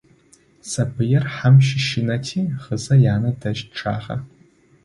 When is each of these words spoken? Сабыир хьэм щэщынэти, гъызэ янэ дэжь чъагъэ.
Сабыир 0.71 1.23
хьэм 1.33 1.55
щэщынэти, 1.65 2.41
гъызэ 2.61 2.95
янэ 3.13 3.31
дэжь 3.39 3.63
чъагъэ. 3.75 4.17